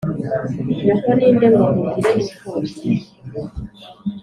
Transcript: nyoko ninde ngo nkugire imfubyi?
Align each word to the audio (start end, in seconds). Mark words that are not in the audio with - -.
nyoko 0.83 1.09
ninde 1.17 1.47
ngo 1.53 1.65
nkugire 1.73 2.11
imfubyi? 2.21 2.93